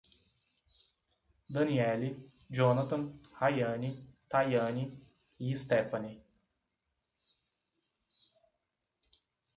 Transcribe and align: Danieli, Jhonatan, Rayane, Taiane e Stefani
Danieli, 1.53 2.09
Jhonatan, 2.49 3.03
Rayane, 3.39 3.93
Taiane 4.27 4.89
e 5.39 5.55
Stefani 5.55 6.19